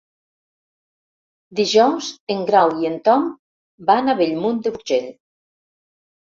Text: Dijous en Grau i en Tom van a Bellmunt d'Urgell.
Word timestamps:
Dijous 1.59 2.09
en 2.37 2.41
Grau 2.49 2.75
i 2.85 2.91
en 2.91 2.97
Tom 3.11 3.29
van 3.93 4.09
a 4.09 4.19
Bellmunt 4.25 4.61
d'Urgell. 4.67 5.15